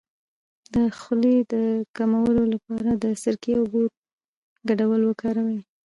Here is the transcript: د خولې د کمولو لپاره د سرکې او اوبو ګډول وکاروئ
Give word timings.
د 0.73 0.75
خولې 0.99 1.35
د 1.53 1.55
کمولو 1.97 2.43
لپاره 2.53 2.89
د 3.03 3.05
سرکې 3.23 3.51
او 3.57 3.61
اوبو 3.63 3.81
ګډول 4.67 5.01
وکاروئ 5.05 5.59